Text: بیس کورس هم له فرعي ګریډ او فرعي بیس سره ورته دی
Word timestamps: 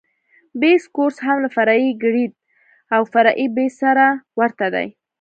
بیس 0.61 0.83
کورس 0.95 1.17
هم 1.25 1.37
له 1.43 1.49
فرعي 1.55 1.89
ګریډ 2.03 2.31
او 2.95 3.01
فرعي 3.13 3.45
بیس 3.57 3.73
سره 3.83 4.05
ورته 4.39 4.65
دی 4.75 4.87